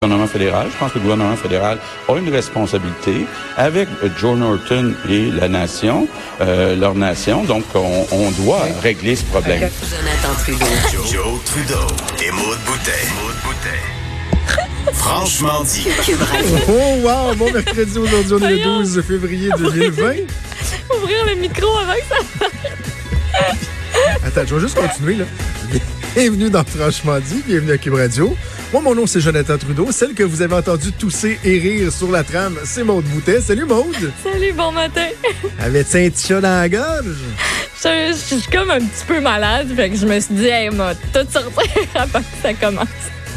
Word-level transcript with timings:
Le 0.00 0.06
gouvernement 0.06 0.28
fédéral, 0.28 0.68
je 0.72 0.76
pense 0.78 0.92
que 0.92 0.98
le 0.98 1.02
gouvernement 1.02 1.34
fédéral 1.34 1.76
a 2.08 2.12
une 2.16 2.28
responsabilité 2.32 3.26
avec 3.56 3.88
Joe 4.16 4.38
Norton 4.38 4.94
et 5.08 5.28
la 5.32 5.48
nation, 5.48 6.06
euh, 6.40 6.76
leur 6.76 6.94
nation. 6.94 7.42
Donc, 7.42 7.64
on, 7.74 8.06
on 8.12 8.30
doit 8.30 8.62
régler 8.80 9.16
ce 9.16 9.24
problème. 9.24 9.58
Jonathan 9.58 10.40
Trudeau. 10.40 10.66
Joe 11.12 11.44
Trudeau 11.46 11.86
et 12.24 12.30
Maude 12.30 12.58
Boutet. 12.64 13.08
Franchement 14.92 15.64
dit. 15.64 15.88
Oh 16.68 16.94
wow, 17.02 17.34
bon 17.34 17.52
mercredi 17.52 17.98
aujourd'hui, 17.98 18.34
on 18.34 18.48
est 18.48 18.54
le 18.54 18.62
12 18.62 19.02
février 19.02 19.50
2020. 19.58 20.12
Ouvrir 20.96 21.24
le 21.26 21.34
micro 21.40 21.76
avant 21.76 21.94
que 21.94 22.06
ça. 22.08 22.46
Attends, 24.24 24.42
je 24.46 24.54
vais 24.54 24.60
juste 24.60 24.78
continuer 24.78 25.16
là. 25.16 25.24
Bienvenue 26.18 26.50
dans 26.50 26.64
Franchement 26.64 27.20
dit, 27.20 27.44
bienvenue 27.46 27.70
à 27.70 27.78
Cube 27.78 27.94
Radio. 27.94 28.36
Moi, 28.72 28.82
mon 28.82 28.92
nom, 28.92 29.06
c'est 29.06 29.20
Jonathan 29.20 29.56
Trudeau. 29.56 29.92
Celle 29.92 30.14
que 30.14 30.24
vous 30.24 30.42
avez 30.42 30.56
entendu 30.56 30.90
tousser 30.90 31.38
et 31.44 31.60
rire 31.60 31.92
sur 31.92 32.10
la 32.10 32.24
trame, 32.24 32.58
c'est 32.64 32.82
Maude 32.82 33.04
Boutet. 33.04 33.40
Salut 33.40 33.66
Maude! 33.66 34.10
Salut, 34.24 34.52
bon 34.52 34.72
matin. 34.72 35.06
Avais-tu 35.60 35.96
un 35.96 36.10
petit 36.10 36.26
chat 36.26 36.40
dans 36.40 36.60
la 36.60 36.68
gorge? 36.68 37.04
Je, 37.84 38.08
je 38.10 38.34
suis 38.34 38.50
comme 38.50 38.68
un 38.72 38.80
petit 38.80 39.04
peu 39.06 39.20
malade, 39.20 39.68
fait 39.76 39.90
que 39.90 39.96
je 39.96 40.06
me 40.06 40.18
suis 40.18 40.34
dit, 40.34 40.46
hey, 40.46 40.70
m'a 40.70 40.92
tout 40.96 41.24
sortir 41.32 41.70
avant 41.94 42.18
que 42.18 42.24
ça 42.42 42.52
commence. 42.54 42.88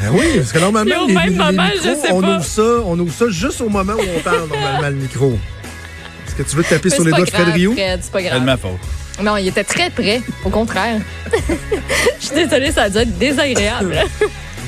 Ben 0.02 0.10
oui, 0.14 0.26
parce 0.38 0.52
que 0.52 0.58
normalement, 0.58 1.06
les, 1.08 1.14
même 1.14 1.30
les 1.30 1.36
moment, 1.36 1.52
micros, 1.52 1.78
je 1.84 2.02
sais 2.02 2.12
on, 2.12 2.22
pas. 2.22 2.36
ouvre 2.38 2.46
ça, 2.46 2.64
on 2.88 2.98
ouvre 3.00 3.14
ça 3.14 3.26
juste 3.30 3.62
au 3.62 3.70
moment 3.70 3.94
où 3.94 4.02
on 4.18 4.20
parle 4.22 4.50
normalement 4.52 4.90
le 4.90 4.96
micro. 4.96 5.38
Est-ce 6.28 6.34
que 6.34 6.50
tu 6.50 6.56
veux 6.56 6.64
te 6.64 6.70
taper 6.70 6.90
Mais 6.90 6.96
sur 6.96 7.04
les 7.06 7.12
doigts 7.12 7.26
de 7.26 7.30
Fred 7.30 7.44
grave, 7.44 7.54
Rio? 7.54 7.74
C'est 7.78 8.12
pas 8.12 8.18
C'est 8.18 8.24
de 8.24 8.30
grave. 8.30 8.44
ma 8.44 8.58
faute. 8.58 8.72
Non, 9.24 9.38
il 9.38 9.48
était 9.48 9.64
très 9.64 9.90
près, 9.90 10.22
au 10.44 10.50
contraire. 10.50 11.00
Je 12.20 12.26
suis 12.26 12.36
désolée, 12.36 12.72
ça 12.72 12.84
a 12.84 12.90
dû 12.90 12.98
être 12.98 13.18
désagréable. 13.18 13.96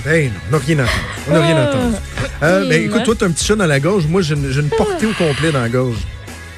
Ben 0.06 0.32
non, 0.52 0.58
on 0.58 0.60
n'a 0.60 0.66
rien 0.66 0.80
entendu. 0.80 0.92
On 1.30 1.34
n'a 1.34 1.42
rien 1.42 1.56
Ah. 1.58 1.70
entendu. 1.70 1.96
Euh, 2.44 2.70
ben 2.70 2.84
écoute, 2.84 3.04
toi, 3.04 3.16
t'as 3.18 3.26
un 3.28 3.32
petit 3.32 3.46
chat 3.46 3.56
dans 3.56 3.66
la 3.66 3.80
gorge. 3.80 4.06
Moi, 4.06 4.22
j'ai 4.22 4.34
une, 4.36 4.70
portée 4.70 5.06
au 5.06 5.14
complet 5.14 5.52
dans 5.52 5.62
la 5.62 5.70
gorge. 5.70 5.98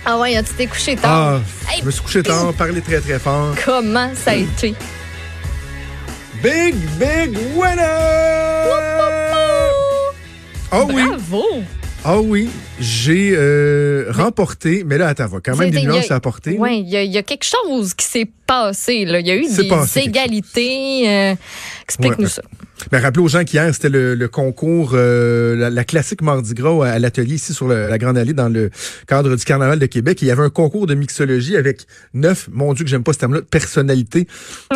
Ah 0.05 0.17
ouais, 0.17 0.35
tu 0.43 0.53
t'es 0.53 0.67
couché 0.67 0.95
tard. 0.95 1.39
Ah, 1.67 1.71
Hey, 1.71 1.79
je 1.81 1.85
me 1.85 1.91
suis 1.91 2.01
couché 2.01 2.23
tard, 2.23 2.53
parlé 2.53 2.81
très 2.81 2.99
très 2.99 3.17
fort. 3.19 3.55
Comment 3.63 4.09
ça 4.15 4.31
a 4.31 4.35
été? 4.35 4.75
Big, 6.43 6.75
big 6.99 7.37
winner! 7.55 7.81
Ah 10.71 10.83
oui, 10.87 11.03
Bravo! 11.07 11.43
Ah 12.07 12.19
oui, 12.21 12.47
j'ai 12.79 13.33
euh, 13.35 14.05
remporté, 14.11 14.83
mais 14.85 14.97
là, 14.97 15.07
attends, 15.07 15.27
va 15.27 15.39
quand 15.43 15.55
même 15.57 15.71
des 15.71 15.81
nuances 15.81 16.11
à 16.11 16.15
apporter. 16.15 16.55
Oui, 16.59 16.79
il 16.79 16.89
y, 16.89 16.95
a- 16.97 17.03
il 17.03 17.11
y 17.11 17.17
a 17.17 17.23
quelque 17.23 17.45
chose 17.45 17.93
qui 17.95 18.05
s'est 18.05 18.29
passé. 18.45 19.05
Là. 19.05 19.19
Il 19.19 19.27
y 19.27 19.31
a 19.31 19.35
eu 19.35 19.47
des 19.47 19.99
égalités. 19.99 21.09
euh, 21.09 21.35
Explique-nous 21.83 22.25
Ouais. 22.25 22.29
ça. 22.29 22.43
Mais 22.91 22.99
rappelez 22.99 23.23
aux 23.23 23.27
gens 23.27 23.43
qu'hier, 23.43 23.73
c'était 23.73 23.89
le, 23.89 24.15
le 24.15 24.27
concours, 24.27 24.91
euh, 24.93 25.55
la, 25.55 25.69
la 25.69 25.83
classique 25.83 26.21
Mardi 26.21 26.53
Gras 26.53 26.85
à, 26.85 26.91
à 26.91 26.99
l'atelier 26.99 27.35
ici 27.35 27.53
sur 27.53 27.67
le- 27.67 27.87
la 27.87 27.97
Grande 27.97 28.17
Allée 28.17 28.33
dans 28.33 28.49
le 28.49 28.69
cadre 29.07 29.35
du 29.35 29.43
Carnaval 29.45 29.79
de 29.79 29.85
Québec. 29.85 30.21
Il 30.21 30.27
y 30.27 30.31
avait 30.31 30.43
un 30.43 30.49
concours 30.49 30.85
de 30.87 30.93
mixologie 30.93 31.55
avec 31.55 31.87
neuf, 32.13 32.49
mon 32.51 32.73
Dieu 32.73 32.83
que 32.83 32.89
j'aime 32.89 33.03
pas 33.03 33.13
ce 33.13 33.19
terme-là, 33.19 33.41
personnalités 33.49 34.27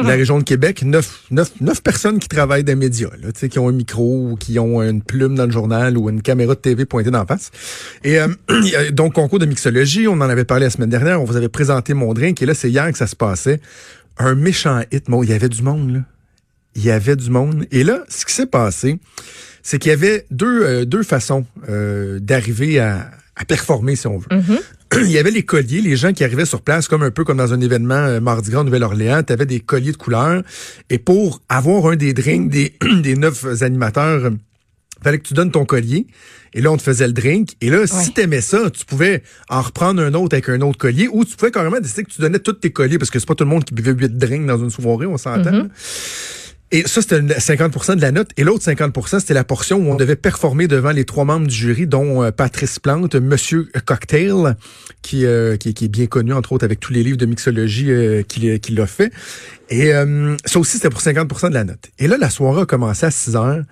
de 0.02 0.08
la 0.08 0.14
région 0.16 0.40
de 0.40 0.44
Québec. 0.44 0.82
Neuf, 0.84 1.24
neuf, 1.32 1.52
neuf 1.62 1.84
personnes 1.84 2.20
qui 2.20 2.28
travaillent 2.30 2.64
dans 2.64 2.72
les 2.72 2.76
médias, 2.76 3.10
là, 3.22 3.32
qui 3.32 3.60
ont 3.60 3.68
un 3.70 3.74
micro 3.74 4.30
ou 4.31 4.36
qui 4.36 4.60
ont 4.60 4.81
une 4.81 5.02
plume 5.02 5.36
dans 5.36 5.46
le 5.46 5.52
journal 5.52 5.98
ou 5.98 6.10
une 6.10 6.22
caméra 6.22 6.56
de 6.56 6.60
TV 6.60 6.86
pointée 6.86 7.12
d'en 7.12 7.26
face. 7.26 7.52
Et 8.04 8.20
euh, 8.20 8.28
donc, 8.92 9.14
concours 9.14 9.40
de 9.40 9.46
mixologie, 9.46 10.08
on 10.08 10.14
en 10.14 10.22
avait 10.30 10.46
parlé 10.46 10.66
la 10.66 10.70
semaine 10.70 10.90
dernière, 10.90 11.22
on 11.22 11.26
vous 11.26 11.36
avait 11.36 11.50
présenté 11.50 11.94
mon 11.94 12.14
drink 12.14 12.42
et 12.42 12.46
là, 12.46 12.54
c'est 12.54 12.70
hier 12.70 12.90
que 12.92 12.98
ça 12.98 13.08
se 13.08 13.16
passait. 13.16 13.60
Un 14.18 14.36
méchant 14.36 14.81
hit, 14.92 15.06
bon, 15.10 15.24
il 15.24 15.30
y 15.30 15.34
avait 15.34 15.50
du 15.50 15.62
monde, 15.64 15.94
là 15.94 16.00
il 16.75 16.84
y 16.84 16.91
avait 16.91 17.16
du 17.16 17.30
monde. 17.30 17.66
Et 17.72 17.84
là, 17.84 18.03
ce 18.09 18.25
qui 18.25 18.34
s'est 18.34 18.46
passé, 18.46 19.00
c'est 19.63 19.80
qu'il 19.80 19.90
y 19.90 19.94
avait 19.94 20.25
deux, 20.31 20.63
euh, 20.63 20.85
deux 20.85 21.03
façons 21.03 21.46
euh, 21.68 22.19
d'arriver 22.19 22.80
à, 22.80 23.12
à 23.35 23.46
performer, 23.46 23.96
si 23.96 24.07
on 24.07 24.18
veut. 24.18 24.28
Il 25.02 25.12
y 25.12 25.18
avait 25.19 25.31
les 25.31 25.44
colliers, 25.44 25.81
les 25.81 25.96
gens 25.96 26.13
qui 26.13 26.24
arrivaient 26.24 26.46
sur 26.46 26.62
place, 26.62 26.88
comme 26.88 27.03
un 27.03 27.12
peu 27.12 27.24
comme 27.24 27.38
dans 27.38 27.53
un 27.53 27.62
événement 27.62 27.94
euh, 27.94 28.19
Mardi 28.19 28.50
Gras 28.50 28.62
en 28.62 28.63
Nouvelle-Orléans, 28.63 29.22
tu 29.24 29.31
avais 29.34 29.46
des 29.46 29.59
colliers 29.59 29.91
de 29.91 29.97
couleurs. 29.97 30.41
Et 30.90 30.97
pour 30.97 31.41
avoir 31.47 31.88
un 31.91 31.96
des 31.96 32.13
drinks 32.13 32.50
des, 32.50 32.74
des 33.03 33.16
neuf 33.16 33.46
animateurs, 33.62 34.25
euh, 34.25 34.30
fallait 35.03 35.19
que 35.19 35.28
tu 35.28 35.34
donnes 35.36 35.51
ton 35.51 35.63
collier. 35.66 36.07
Et 36.56 36.62
là, 36.62 36.72
on 36.72 36.78
te 36.78 36.81
faisait 36.81 37.06
le 37.06 37.13
drink. 37.13 37.51
Et 37.62 37.69
là, 37.69 37.86
si 37.86 38.12
t'aimais 38.12 38.41
ça, 38.41 38.72
tu 38.72 38.84
pouvais 38.84 39.22
en 39.50 39.62
reprendre 39.62 40.01
un 40.01 40.12
autre 40.16 40.34
avec 40.34 40.50
un 40.50 40.59
autre 40.62 40.80
collier 40.80 41.07
ou 41.07 41.24
tu 41.24 41.36
pouvais 41.38 41.51
carrément 41.51 41.80
décider 41.80 42.03
que 42.03 42.09
tu 42.09 42.19
donnais 42.22 42.40
tous 42.40 42.53
tes 42.53 42.72
colliers 42.72 42.97
parce 42.97 43.12
que 43.12 43.19
c'est 43.19 43.28
pas 43.28 43.36
tout 43.36 43.44
le 43.44 43.51
monde 43.51 43.63
qui 43.63 43.75
buvait 43.75 43.91
huit 43.91 44.18
drinks 44.18 44.47
dans 44.47 44.57
une 44.57 44.72
soirée, 44.72 45.06
on 45.06 45.18
s'entend. 45.18 45.51
là. 45.51 45.66
Et 46.72 46.88
ça, 46.88 47.02
c'était 47.02 47.19
le 47.19 47.28
50% 47.28 47.96
de 47.96 48.02
la 48.02 48.12
note. 48.12 48.30
Et 48.38 48.44
l'autre 48.44 48.63
50% 48.63 49.19
c'était 49.19 49.34
la 49.34 49.44
portion 49.44 49.78
où 49.78 49.91
on 49.91 49.96
devait 49.96 50.16
performer 50.16 50.68
devant 50.68 50.91
les 50.91 51.03
trois 51.03 51.25
membres 51.25 51.47
du 51.47 51.56
jury, 51.56 51.88
dont 51.88 52.24
euh, 52.24 52.31
Patrice 52.31 52.80
Plante, 52.80 53.16
Monsieur 53.16 53.69
Cocktail, 53.85 54.56
qui, 55.02 55.25
euh, 55.25 55.57
qui, 55.57 55.74
qui 55.74 55.85
est 55.85 55.90
bien 55.90 56.06
connu, 56.06 56.34
entre 56.34 56.53
autres, 56.53 56.66
avec 56.66 56.80
tous 56.80 56.94
les 56.94 57.03
livres 57.03 57.18
de 57.18 57.25
mixologie 57.25 57.91
euh, 57.91 58.22
qu'il 58.22 58.59
qu'il 58.59 58.80
a 58.80 58.88
fait. 58.88 59.12
Et 59.69 59.94
euh, 59.94 60.35
ça 60.46 60.59
aussi, 60.59 60.78
c'était 60.78 60.90
pour 60.90 61.02
50% 61.02 61.50
de 61.50 61.53
la 61.53 61.63
note. 61.63 61.90
Et 61.97 62.07
là, 62.07 62.18
la 62.18 62.30
soirée 62.30 62.62
a 62.62 62.66
commencé 62.66 63.06
à 63.06 63.12
6 63.12 63.36
heures. 63.36 63.63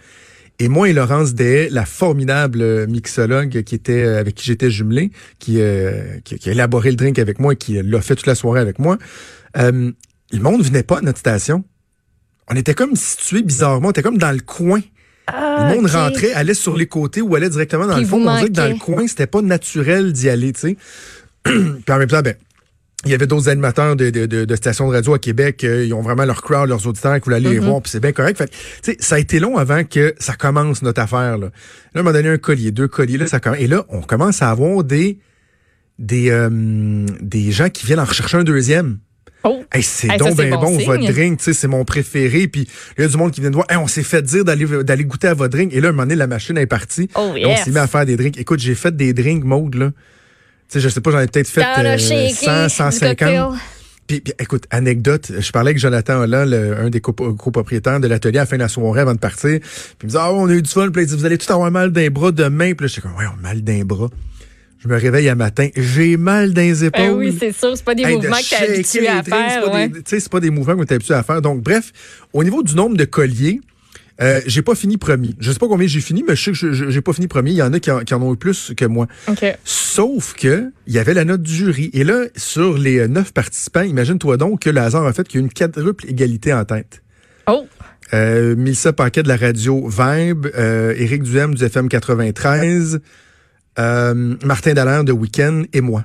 Et 0.59 0.69
moi 0.69 0.89
et 0.89 0.93
Laurence 0.93 1.35
Day, 1.35 1.69
la 1.69 1.85
formidable 1.85 2.61
euh, 2.61 2.87
mixologue 2.87 3.61
qui 3.61 3.75
était 3.75 4.03
euh, 4.03 4.19
avec 4.19 4.33
qui 4.33 4.45
j'étais 4.45 4.71
jumelé, 4.71 5.11
qui, 5.37 5.61
euh, 5.61 6.19
qui, 6.23 6.39
qui 6.39 6.49
a 6.49 6.51
élaboré 6.51 6.89
le 6.89 6.95
drink 6.95 7.19
avec 7.19 7.39
moi 7.39 7.53
et 7.53 7.55
qui 7.55 7.79
l'a 7.81 8.01
fait 8.01 8.15
toute 8.15 8.25
la 8.25 8.33
soirée 8.33 8.59
avec 8.59 8.79
moi, 8.79 8.97
euh, 9.57 9.91
le 10.31 10.39
monde 10.39 10.63
venait 10.63 10.83
pas 10.83 10.97
à 10.97 11.01
notre 11.01 11.19
station. 11.19 11.63
On 12.49 12.55
était 12.55 12.73
comme 12.73 12.95
situé 12.95 13.41
bizarrement, 13.41 13.87
on 13.87 13.91
était 13.91 14.03
comme 14.03 14.17
dans 14.17 14.31
le 14.31 14.39
coin. 14.39 14.81
le 15.29 15.75
monde 15.75 15.87
rentrait, 15.87 16.31
allait 16.33 16.53
sur 16.53 16.77
les 16.77 16.87
côtés 16.87 17.21
ou 17.21 17.35
allait 17.35 17.49
directement 17.49 17.87
dans 17.87 17.93
Puis 17.95 18.03
le 18.03 18.07
fond. 18.07 18.25
On 18.25 18.35
dirait 18.35 18.47
que 18.47 18.53
dans 18.53 18.65
le 18.65 18.71
manquez. 18.71 18.79
coin, 18.79 19.07
c'était 19.07 19.27
pas 19.27 19.41
naturel 19.41 20.13
d'y 20.13 20.29
aller, 20.29 20.53
tu 20.53 20.59
sais. 20.61 20.77
Puis 21.43 21.83
en 21.89 21.97
même 21.97 22.07
temps, 22.07 22.21
ben, 22.21 22.35
il 23.05 23.11
y 23.11 23.13
avait 23.13 23.27
d'autres 23.27 23.47
animateurs 23.49 23.95
de, 23.95 24.09
de, 24.09 24.25
de, 24.25 24.45
de 24.45 24.55
stations 24.55 24.89
de 24.89 24.95
radio 24.95 25.13
à 25.13 25.19
Québec. 25.19 25.63
euh, 25.63 25.85
ils 25.85 25.93
ont 25.93 26.01
vraiment 26.01 26.25
leur 26.25 26.41
crowd, 26.41 26.67
leurs 26.67 26.87
auditeurs 26.87 27.15
qui 27.15 27.25
voulaient 27.25 27.35
aller 27.35 27.51
les 27.51 27.59
voir, 27.59 27.81
puis 27.81 27.91
c'est 27.91 27.99
bien 27.99 28.11
correct. 28.11 28.37
Fait 28.37 28.47
que, 28.47 28.51
tu 28.51 28.57
sais, 28.81 28.97
ça 28.99 29.15
a 29.15 29.19
été 29.19 29.39
long 29.39 29.57
avant 29.57 29.83
que 29.83 30.15
ça 30.19 30.33
commence 30.33 30.81
notre 30.81 31.01
affaire. 31.01 31.37
Là, 31.37 31.51
là 31.93 32.01
on 32.01 32.03
m'a 32.03 32.11
donné 32.11 32.29
un 32.29 32.37
collier, 32.37 32.71
deux 32.71 32.87
colliers. 32.87 33.17
Là, 33.17 33.27
ça 33.27 33.39
commence. 33.39 33.59
Et 33.59 33.67
là, 33.67 33.85
on 33.89 34.01
commence 34.01 34.41
à 34.41 34.49
avoir 34.49 34.83
des 34.83 35.19
des 35.99 36.29
euh, 36.31 37.05
des 37.21 37.51
gens 37.51 37.69
qui 37.69 37.85
viennent 37.85 37.99
en 37.99 38.05
rechercher 38.05 38.37
un 38.37 38.43
deuxième. 38.43 38.99
Oh. 39.43 39.63
Hey, 39.71 39.83
c'est 39.83 40.09
Hey, 40.09 40.17
donc 40.17 40.35
ben 40.35 40.49
bon 40.55 40.77
votre 40.85 41.05
drink, 41.05 41.39
c'est 41.41 41.67
mon 41.67 41.85
préféré. 41.85 42.47
Puis 42.47 42.67
il 42.97 43.01
y 43.01 43.05
a 43.05 43.07
du 43.07 43.17
monde 43.17 43.31
qui 43.31 43.39
vient 43.41 43.49
de 43.49 43.55
voir, 43.55 43.67
Hey, 43.69 43.77
on 43.77 43.87
s'est 43.87 44.03
fait 44.03 44.21
dire 44.21 44.43
d'aller 44.43 45.03
goûter 45.05 45.27
à 45.27 45.33
votre 45.33 45.51
drink. 45.55 45.73
Et 45.73 45.79
là, 45.79 45.89
un 45.89 45.91
moment 45.91 46.03
donné, 46.03 46.15
la 46.15 46.27
machine 46.27 46.57
est 46.57 46.65
partie. 46.65 47.09
Oh, 47.15 47.33
Et 47.35 47.45
on 47.45 47.55
s'est 47.55 47.69
mis 47.71 47.77
à 47.77 47.87
faire 47.87 48.05
des 48.05 48.17
drinks. 48.17 48.37
Écoute, 48.37 48.59
j'ai 48.59 48.75
fait 48.75 48.95
des 48.95 49.13
drinks 49.13 49.43
mode, 49.43 49.75
là. 49.75 49.91
Tu 50.69 50.73
sais, 50.73 50.79
je 50.81 50.89
sais 50.89 50.99
pas, 50.99 51.11
j'en 51.11 51.19
ai 51.21 51.27
peut-être 51.27 51.47
fait 51.47 51.61
Dans 51.61 51.81
le 51.81 51.87
euh, 51.89 51.97
shaky, 51.97 52.33
100, 52.33 52.63
du 52.65 52.69
150. 52.69 53.17
cocktail. 53.17 53.43
Puis, 54.05 54.19
puis, 54.21 54.33
écoute, 54.39 54.65
anecdote, 54.69 55.31
je 55.39 55.51
parlais 55.51 55.69
avec 55.71 55.79
Jonathan 55.79 56.19
Holland, 56.21 56.49
le- 56.49 56.77
un 56.77 56.89
des 56.89 56.99
copropriétaires 57.01 57.99
de 57.99 58.07
l'atelier 58.07 58.39
à 58.39 58.41
la 58.41 58.45
fin 58.45 58.55
de 58.57 58.61
la 58.61 58.67
soirée 58.67 59.01
avant 59.01 59.13
de 59.13 59.19
partir. 59.19 59.59
Puis 59.59 59.61
il 60.01 60.05
me 60.05 60.09
disait, 60.09 60.19
ah, 60.21 60.33
on 60.33 60.47
a 60.49 60.53
eu 60.53 60.61
du 60.61 60.69
fun. 60.69 60.89
Puis 60.91 61.03
il 61.03 61.07
dit, 61.07 61.15
vous 61.15 61.25
allez 61.25 61.37
tout 61.37 61.51
avoir 61.53 61.71
mal 61.71 61.91
d'un 61.91 62.09
bras 62.09 62.31
demain. 62.31 62.73
Puis 62.73 62.85
là, 62.85 62.87
j'étais 62.87 63.01
comme, 63.01 63.15
ouais, 63.17 63.25
on 63.33 63.37
a 63.39 63.41
mal 63.41 63.61
d'un 63.61 63.83
bras. 63.85 64.09
Je 64.87 64.93
me 64.93 64.99
réveille 64.99 65.27
un 65.27 65.35
matin, 65.35 65.67
j'ai 65.75 66.15
mal 66.15 66.53
dans 66.53 66.61
les 66.61 66.85
épaules. 66.85 67.01
Ben 67.07 67.13
oui, 67.13 67.35
c'est 67.37 67.51
sûr, 67.51 67.75
c'est 67.75 67.83
pas 67.83 67.93
des 67.93 68.03
Hey, 68.03 68.11
de 68.13 68.15
mouvements 68.21 68.37
que 68.37 68.49
t'es 68.49 68.73
habitué 68.73 69.07
à 69.09 69.21
faire. 69.21 69.61
pas 69.63 69.73
ouais. 69.73 69.91
c'est 70.05 70.29
pas 70.29 70.39
des 70.39 70.49
mouvements 70.49 70.77
que 70.77 70.83
t'es 70.85 70.95
habitué 70.95 71.13
à 71.13 71.23
faire. 71.23 71.41
Donc, 71.41 71.61
bref, 71.61 71.91
au 72.31 72.41
niveau 72.41 72.63
du 72.63 72.73
nombre 72.73 72.95
de 72.95 73.03
colliers, 73.03 73.59
euh, 74.21 74.39
j'ai 74.45 74.61
pas 74.61 74.75
fini 74.75 74.95
premier. 74.95 75.35
Je 75.39 75.51
sais 75.51 75.59
pas 75.59 75.67
combien 75.67 75.87
j'ai 75.87 75.99
fini, 75.99 76.23
mais 76.25 76.37
je 76.37 76.43
sais 76.43 76.51
que 76.51 76.89
j'ai 76.89 77.01
pas 77.01 77.11
fini 77.11 77.27
premier. 77.27 77.51
Il 77.51 77.57
y 77.57 77.61
en 77.61 77.73
a 77.73 77.81
qui 77.81 77.91
en, 77.91 77.99
qui 77.99 78.13
en 78.13 78.21
ont 78.21 78.33
eu 78.33 78.37
plus 78.37 78.71
que 78.77 78.85
moi. 78.85 79.07
Sauf 79.65 80.33
que 80.35 80.71
il 80.87 80.93
y 80.93 80.99
avait 80.99 81.13
la 81.13 81.25
note 81.25 81.41
du 81.41 81.53
jury. 81.53 81.89
Et 81.91 82.05
là, 82.05 82.23
sur 82.37 82.77
les 82.77 82.99
euh, 82.99 83.07
neuf 83.09 83.33
participants, 83.33 83.81
imagine-toi 83.81 84.37
donc 84.37 84.61
que 84.61 84.69
le 84.69 84.79
hasard 84.79 85.05
a 85.05 85.11
fait 85.11 85.27
qu'il 85.27 85.41
y 85.41 85.43
a 85.43 85.45
une 85.45 85.51
quadruple 85.51 86.05
égalité 86.09 86.53
en 86.53 86.63
tête. 86.63 87.03
Oh, 87.47 87.67
Euh, 88.13 88.55
Mélissa 88.55 88.93
Paquet 88.93 89.21
de 89.21 89.27
la 89.27 89.35
radio 89.35 89.85
Vibe, 89.89 90.47
euh, 90.57 90.93
Éric 90.97 91.23
Duhem 91.23 91.53
du 91.55 91.63
FM 91.65 91.89
93, 91.89 93.01
euh, 93.79 94.35
Martin 94.43 94.73
Dallaire 94.73 95.03
de 95.03 95.11
Weekend 95.11 95.65
et 95.73 95.81
moi. 95.81 96.03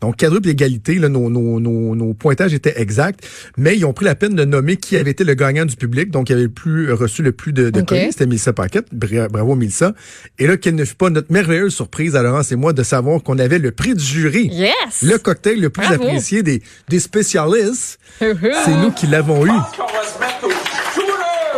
Donc, 0.00 0.16
quadruple 0.16 0.48
égalité, 0.48 0.94
là, 0.94 1.10
nos, 1.10 1.28
nos, 1.28 1.60
nos, 1.60 1.94
nos 1.94 2.14
pointages 2.14 2.54
étaient 2.54 2.80
exacts, 2.80 3.20
mais 3.58 3.76
ils 3.76 3.84
ont 3.84 3.92
pris 3.92 4.06
la 4.06 4.14
peine 4.14 4.34
de 4.34 4.46
nommer 4.46 4.76
qui 4.78 4.96
avait 4.96 5.10
été 5.10 5.24
le 5.24 5.34
gagnant 5.34 5.66
du 5.66 5.76
public, 5.76 6.10
donc 6.10 6.28
qui 6.28 6.32
avait 6.32 6.44
le 6.44 6.48
plus, 6.48 6.90
reçu 6.90 7.22
le 7.22 7.32
plus 7.32 7.52
de, 7.52 7.68
de 7.68 7.80
Ok. 7.80 7.88
colis. 7.88 8.06
C'était 8.12 8.24
Milsa 8.24 8.54
Paquette. 8.54 8.86
Bra- 8.94 9.28
Bravo, 9.28 9.56
Milsa. 9.56 9.92
Et 10.38 10.46
là, 10.46 10.56
quelle 10.56 10.74
ne 10.76 10.86
fut 10.86 10.94
pas 10.94 11.10
notre 11.10 11.30
merveilleuse 11.30 11.74
surprise 11.74 12.16
à 12.16 12.22
Laurence 12.22 12.50
et 12.50 12.56
moi 12.56 12.72
de 12.72 12.82
savoir 12.82 13.22
qu'on 13.22 13.38
avait 13.38 13.58
le 13.58 13.72
prix 13.72 13.92
du 13.94 14.02
jury. 14.02 14.48
Yes! 14.50 15.02
Le 15.02 15.18
cocktail 15.18 15.60
le 15.60 15.68
plus 15.68 15.86
Bravo. 15.86 16.02
apprécié 16.04 16.42
des, 16.42 16.62
des 16.88 16.98
spécialistes, 16.98 17.98
hum. 18.22 18.38
c'est 18.64 18.76
nous 18.80 18.92
qui 18.92 19.06
l'avons 19.06 19.44
eu. 19.44 19.50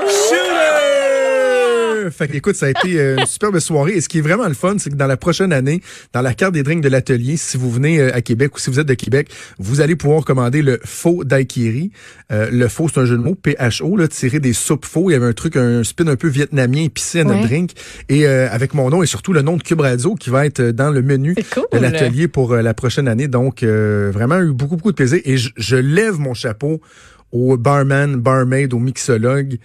Shooter! 0.08 0.81
Fait 2.10 2.28
que, 2.28 2.36
écoute, 2.36 2.56
ça 2.56 2.66
a 2.66 2.70
été 2.70 2.98
euh, 3.00 3.16
une 3.18 3.26
superbe 3.26 3.58
soirée. 3.58 3.92
Et 3.92 4.00
ce 4.00 4.08
qui 4.08 4.18
est 4.18 4.22
vraiment 4.22 4.46
le 4.48 4.54
fun, 4.54 4.76
c'est 4.78 4.90
que 4.90 4.94
dans 4.96 5.06
la 5.06 5.16
prochaine 5.16 5.52
année, 5.52 5.80
dans 6.12 6.22
la 6.22 6.34
carte 6.34 6.52
des 6.54 6.62
drinks 6.62 6.82
de 6.82 6.88
l'atelier, 6.88 7.36
si 7.36 7.56
vous 7.56 7.70
venez 7.70 8.00
euh, 8.00 8.14
à 8.14 8.20
Québec 8.22 8.56
ou 8.56 8.58
si 8.58 8.70
vous 8.70 8.80
êtes 8.80 8.86
de 8.88 8.94
Québec, 8.94 9.28
vous 9.58 9.80
allez 9.80 9.96
pouvoir 9.96 10.24
commander 10.24 10.62
le 10.62 10.80
faux 10.84 11.24
daiquiri. 11.24 11.90
Euh, 12.32 12.48
le 12.50 12.68
faux, 12.68 12.88
c'est 12.92 13.00
un 13.00 13.04
jeu 13.04 13.16
de 13.16 13.22
mots, 13.22 13.34
P-H-O, 13.34 13.96
là, 13.96 14.08
tiré 14.08 14.40
des 14.40 14.52
soupes 14.52 14.84
faux. 14.86 15.10
Il 15.10 15.12
y 15.12 15.16
avait 15.16 15.26
un 15.26 15.32
truc, 15.32 15.56
un 15.56 15.84
spin 15.84 16.06
un 16.06 16.16
peu 16.16 16.28
vietnamien 16.28 16.82
épicé 16.84 17.20
à 17.20 17.24
notre 17.24 17.40
Ouais. 17.40 17.46
drink. 17.46 17.70
Et 18.08 18.26
euh, 18.26 18.48
avec 18.50 18.74
mon 18.74 18.90
nom 18.90 19.02
et 19.02 19.06
surtout 19.06 19.32
le 19.32 19.42
nom 19.42 19.56
de 19.56 19.62
Cube 19.62 19.80
Radio 19.80 20.14
qui 20.14 20.30
va 20.30 20.46
être 20.46 20.62
dans 20.62 20.90
le 20.90 21.02
menu 21.02 21.34
cool. 21.52 21.64
de 21.72 21.78
l'atelier 21.78 22.28
pour 22.28 22.52
euh, 22.52 22.62
la 22.62 22.74
prochaine 22.74 23.08
année. 23.08 23.28
Donc, 23.28 23.62
euh, 23.62 24.10
vraiment 24.12 24.38
eu 24.40 24.52
beaucoup, 24.52 24.76
beaucoup 24.76 24.90
de 24.92 24.96
plaisir. 24.96 25.20
Et 25.24 25.36
je, 25.36 25.50
je 25.56 25.76
lève 25.76 26.18
mon 26.18 26.34
chapeau 26.34 26.80
aux 27.32 27.56
barman, 27.56 28.16
barmaid, 28.16 28.74
aux 28.74 28.78
mixologues 28.78 29.58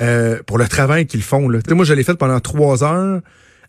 euh, 0.00 0.40
pour 0.46 0.58
le 0.58 0.66
travail 0.68 1.06
qu'ils 1.06 1.22
font. 1.22 1.48
Là. 1.48 1.60
Moi, 1.70 1.84
je 1.84 1.94
l'ai 1.94 2.02
fait 2.02 2.14
pendant 2.14 2.40
trois 2.40 2.82
heures 2.84 3.20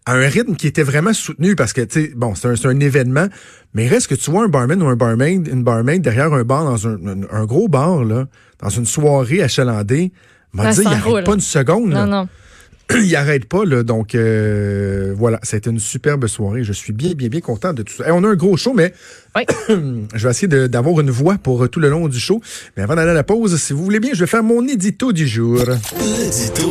à 0.08 0.14
un 0.14 0.28
rythme 0.28 0.56
qui 0.56 0.68
était 0.68 0.84
vraiment 0.84 1.14
soutenu 1.14 1.56
parce 1.56 1.74
que, 1.74 1.82
tu 1.82 2.02
sais, 2.06 2.12
bon, 2.16 2.36
c'est 2.36 2.66
un, 2.66 2.80
événement, 2.80 3.28
mais 3.74 3.88
reste 3.88 4.08
que 4.08 4.16
tu 4.16 4.30
vois 4.30 4.44
un 4.44 4.48
barman 4.48 4.82
ou 4.84 4.88
un 4.88 4.96
barmaid, 4.96 5.48
une 5.48 5.64
barmaid 5.64 6.02
derrière 6.02 6.32
un 6.34 6.44
bar, 6.44 6.64
dans 6.64 6.88
un, 6.88 6.94
un- 7.08 7.22
un 7.32 7.46
gros 7.46 7.68
bar, 7.68 8.04
là, 8.04 8.28
dans 8.62 8.70
une 8.70 8.86
soirée 8.86 9.42
achalandée, 9.42 10.12
m'a 10.54 10.72
dit, 10.72 10.82
il 10.82 10.88
arrête 10.88 11.04
roule. 11.04 11.24
pas 11.24 11.34
une 11.34 11.40
seconde. 11.40 11.92
là. 11.92 12.06
Non, 12.06 12.12
non. 12.24 12.30
il 12.96 13.16
arrête 13.16 13.46
pas, 13.46 13.66
là. 13.66 13.84
Donc, 13.84 14.16
euh, 14.16 15.14
voilà, 15.18 15.40
c'était 15.44 15.70
une 15.70 15.80
superbe 15.80 16.28
soirée. 16.28 16.64
Je 16.64 16.74
suis 16.74 16.94
bien, 16.94 17.14
bien, 17.14 17.30
bien 17.30 17.42
content 17.42 17.74
de 17.74 17.84
tout 17.84 17.94
ça. 17.94 18.06
Hey, 18.06 18.12
on 18.12 18.24
a 18.24 18.28
un 18.28 18.36
gros 18.36 18.58
show, 18.58 18.74
mais 18.74 18.94
Oui. 19.36 19.44
je 20.14 20.24
vais 20.24 20.30
essayer 20.32 20.48
d'avoir 20.68 21.00
une 21.00 21.10
voix 21.12 21.38
pour 21.38 21.64
euh, 21.64 21.68
tout 21.68 21.80
le 21.80 21.90
long 21.90 22.08
du 22.08 22.20
show. 22.20 22.42
Mais 22.78 22.84
avant 22.84 22.96
d'aller 22.96 23.12
à 23.12 23.16
la 23.16 23.24
pause, 23.24 23.60
si 23.60 23.74
vous 23.74 23.84
voulez 23.84 24.00
bien, 24.00 24.12
je 24.14 24.20
vais 24.22 24.28
faire 24.28 24.44
mon 24.44 24.68
édito 24.68 25.12
du 25.12 25.28
jour. 25.28 25.58
L'édito 26.00 26.64